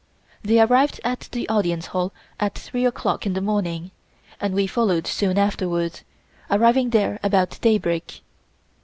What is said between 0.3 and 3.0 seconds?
They arrived at the Audience Hall at three